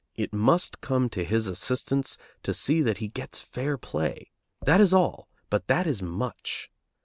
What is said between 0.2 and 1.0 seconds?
must